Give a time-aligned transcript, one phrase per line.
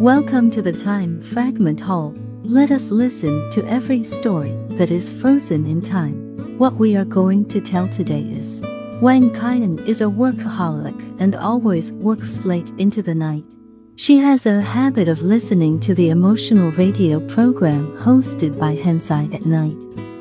[0.00, 2.14] Welcome to the Time Fragment Hall.
[2.42, 6.58] Let us listen to every story that is frozen in time.
[6.58, 8.60] What we are going to tell today is
[9.00, 13.46] Wang Kaiyan is a workaholic and always works late into the night.
[13.96, 19.46] She has a habit of listening to the emotional radio program hosted by Hensai at
[19.46, 19.78] night.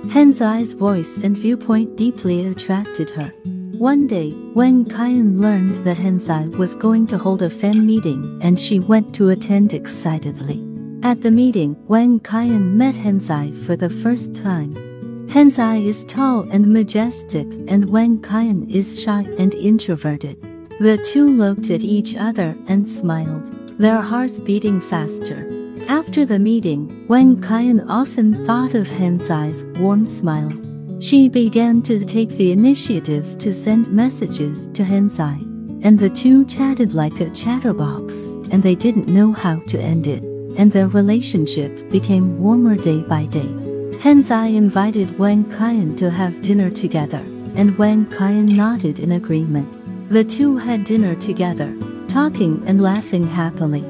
[0.10, 3.34] Hensai's voice and viewpoint deeply attracted her.
[3.80, 8.58] One day, Wang Kaiyan learned that Hensai was going to hold a fan meeting and
[8.58, 10.63] she went to attend excitedly.
[11.04, 14.76] At the meeting, Wang Kaiyan met Hensai for the first time.
[15.27, 20.41] Hensai is tall and majestic and Wang Kaiyan is shy and introverted.
[20.80, 23.46] The two looked at each other and smiled,
[23.77, 25.49] their hearts beating faster.
[25.90, 30.52] After the meeting, Wang Kaiyan often thought of Hensai's warm smile.
[30.99, 35.41] She began to take the initiative to send messages to Hensai,
[35.84, 40.23] and the two chatted like a chatterbox, and they didn't know how to end it,
[40.57, 43.51] and their relationship became warmer day by day.
[43.99, 47.23] Hensai invited Wang Kaiyan to have dinner together,
[47.55, 50.10] and Wang Kaiyan nodded in agreement.
[50.10, 51.76] The two had dinner together,
[52.07, 53.84] talking and laughing happily.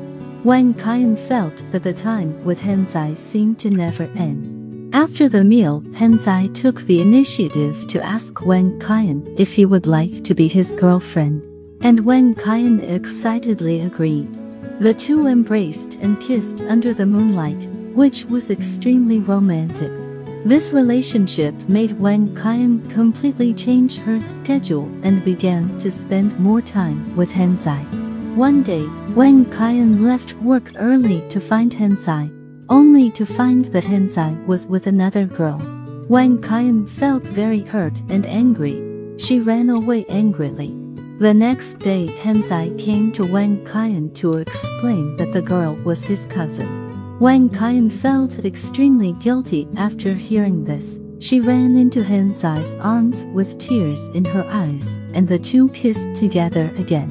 [0.43, 4.54] Wang Kaiyan felt that the time with Hensai seemed to never end.
[4.93, 10.23] After the meal, Hensai took the initiative to ask Wang Kaiyan if he would like
[10.23, 11.41] to be his girlfriend.
[11.81, 14.31] And Wang Kaiyan excitedly agreed.
[14.79, 19.91] The two embraced and kissed under the moonlight, which was extremely romantic.
[20.45, 27.15] This relationship made Wang Kaiyan completely change her schedule and began to spend more time
[27.15, 27.83] with Hensai.
[28.35, 32.34] One day, Wang Kaiyan left work early to find Hensai
[32.69, 35.59] only to find that Hensai was with another girl.
[36.07, 38.83] Wang Kaiyan felt very hurt and angry.
[39.17, 40.75] She ran away angrily.
[41.19, 46.25] The next day, Hensai came to Wang Kaiyan to explain that the girl was his
[46.25, 47.19] cousin.
[47.19, 50.99] Wang Kaiyan felt extremely guilty after hearing this.
[51.19, 56.73] She ran into Hensai's arms with tears in her eyes, and the two kissed together
[56.77, 57.09] again.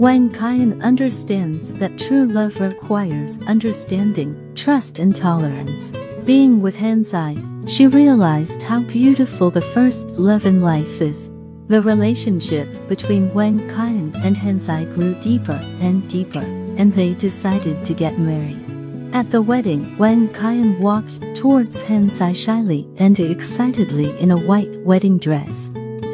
[0.00, 5.92] Wang Kaiyan understands that true love requires understanding, trust and tolerance.
[6.24, 7.36] Being with Hensai,
[7.68, 11.30] she realized how beautiful the first love in life is.
[11.66, 16.46] The relationship between Wang Kaiyan and Hensai grew deeper and deeper,
[16.78, 18.64] and they decided to get married.
[19.12, 25.18] At the wedding, Wang Kaiyan walked towards Hensai shyly and excitedly in a white wedding
[25.18, 25.70] dress.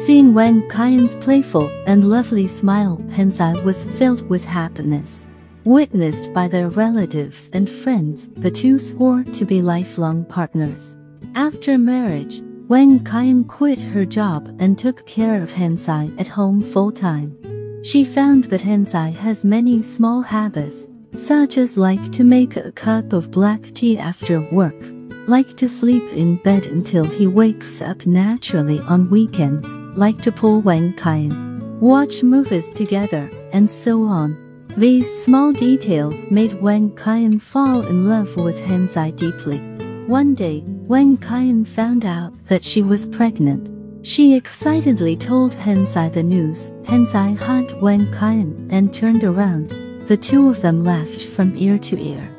[0.07, 5.27] Seeing Wang Kaiyan's playful and lovely smile, Hensai was filled with happiness.
[5.65, 10.95] Witnessed by their relatives and friends, the two swore to be lifelong partners.
[11.35, 17.37] After marriage, Wang Kaiyan quit her job and took care of Hensai at home full-time.
[17.83, 20.87] She found that Hensai has many small habits,
[21.17, 24.81] such as like to make a cup of black tea after work,
[25.27, 30.61] like to sleep in bed until he wakes up naturally on weekends, like to pull
[30.61, 34.37] Wang Kaiyan, watch movies together, and so on.
[34.77, 39.59] These small details made Wang Kaiyan fall in love with Hensai deeply.
[40.07, 43.69] One day, Wang Kaiyan found out that she was pregnant.
[44.05, 46.71] She excitedly told Hensai the news.
[46.83, 49.71] Hensai hugged Wang Kaiyan and turned around.
[50.07, 52.33] The two of them laughed from ear to ear.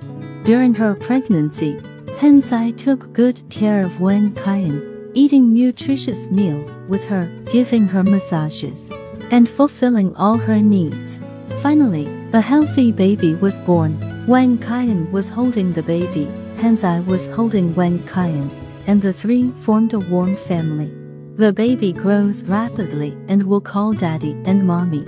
[0.45, 1.79] During her pregnancy,
[2.19, 8.91] Hensai took good care of Wang Kaiyan, eating nutritious meals with her, giving her massages,
[9.31, 11.21] and fulfilling all her needs.
[11.63, 13.97] Finally, a healthy baby was born.
[14.27, 16.25] Wang Kaiyan was holding the baby,
[16.57, 18.51] Hensai was holding Wang Kaiyan,
[18.89, 20.91] and the three formed a warm family.
[21.37, 25.05] The baby grows rapidly and will call daddy and mommy.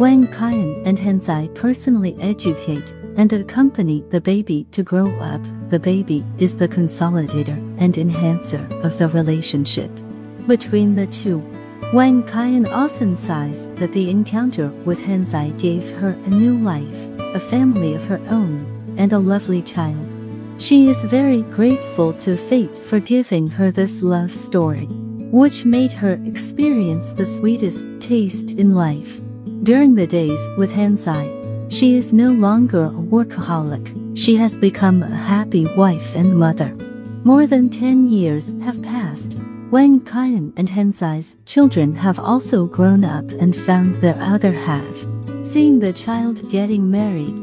[0.00, 5.42] Wang Kaiyan and Hensai personally educate and accompany the baby to grow up.
[5.68, 9.90] The baby is the consolidator and enhancer of the relationship
[10.46, 11.38] between the two.
[11.92, 16.94] Wang Kaiyan often sighs that the encounter with Hensai gave her a new life,
[17.34, 20.14] a family of her own, and a lovely child.
[20.58, 24.86] She is very grateful to fate for giving her this love story,
[25.30, 29.20] which made her experience the sweetest taste in life.
[29.62, 31.37] During the days with Hensai,
[31.68, 34.16] she is no longer a workaholic.
[34.16, 36.74] She has become a happy wife and mother.
[37.24, 39.38] More than 10 years have passed.
[39.70, 45.06] Wang Kaiyan and Hensai's children have also grown up and found their other half.
[45.44, 47.36] Seeing the child getting married,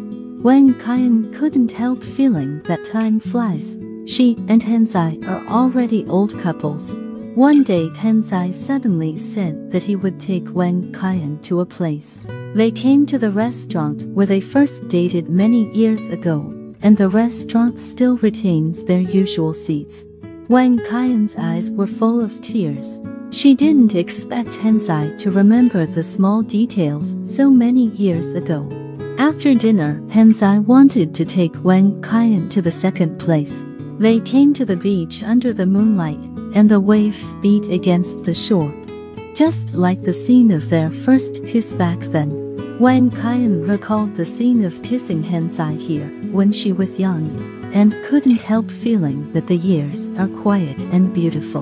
[0.43, 3.77] Wang Kaiyan couldn't help feeling that time flies.
[4.07, 6.93] She and Hensai are already old couples.
[7.35, 12.25] One day Hensai suddenly said that he would take Wang Kaiyan to a place
[12.55, 17.77] They came to the restaurant where they first dated many years ago, and the restaurant
[17.77, 20.05] still retains their usual seats.
[20.47, 23.01] Wang Kaiyan's eyes were full of tears.
[23.31, 28.69] She didn't expect Hensai to remember the small details so many years ago.
[29.17, 33.65] After dinner, Hensai wanted to take Wang Kaiyan to the second place.
[33.99, 36.23] They came to the beach under the moonlight,
[36.55, 38.73] and the waves beat against the shore.
[39.33, 42.44] Just like the scene of their first kiss back then.
[42.79, 47.25] Wang Kaiyan recalled the scene of kissing Hensai here when she was young
[47.73, 51.61] and couldn't help feeling that the years are quiet and beautiful.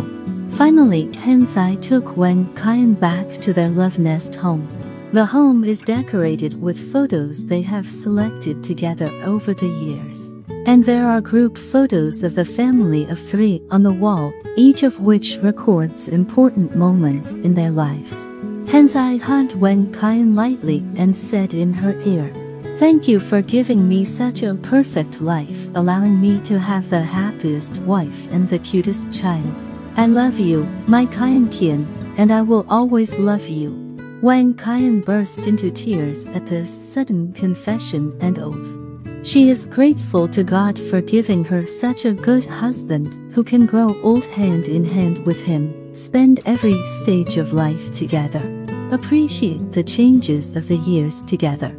[0.54, 4.68] Finally, Hensai took Wang Kaiyan back to their love nest home.
[5.14, 10.32] The home is decorated with photos they have selected together over the years.
[10.66, 15.00] And there are group photos of the family of three on the wall, each of
[15.00, 18.28] which records important moments in their lives.
[18.66, 22.32] Hensai hugged Wang Kaiyan lightly and said in her ear,
[22.78, 27.78] Thank you for giving me such a perfect life, allowing me to have the happiest
[27.80, 29.54] wife and the cutest child.
[29.96, 31.86] I love you, my Kaiyan Kian,
[32.18, 33.72] and I will always love you.
[34.22, 38.80] Wang Kaiyan burst into tears at this sudden confession and oath.
[39.24, 43.96] She is grateful to God for giving her such a good husband who can grow
[44.02, 48.42] old hand in hand with him, spend every stage of life together,
[48.92, 51.76] appreciate the changes of the years together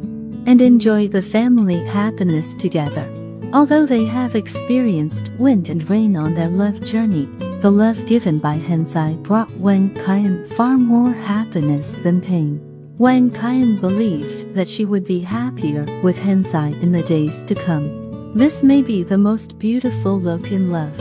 [0.47, 3.09] and enjoy the family happiness together.
[3.53, 7.25] Although they have experienced wind and rain on their love journey,
[7.61, 12.61] the love given by Hensai brought Wang Kaiyan far more happiness than pain.
[12.97, 18.33] Wang Kaiyan believed that she would be happier with Hensai in the days to come.
[18.33, 20.93] This may be the most beautiful look in love.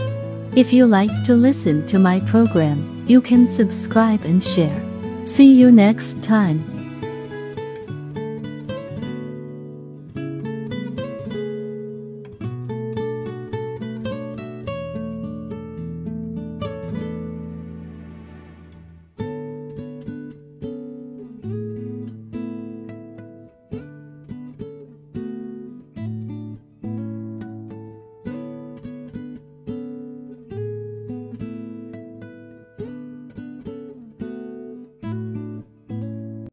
[0.57, 4.83] If you like to listen to my program, you can subscribe and share.
[5.27, 6.74] See you next time.